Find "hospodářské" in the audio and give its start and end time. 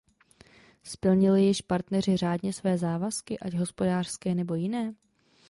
3.53-4.35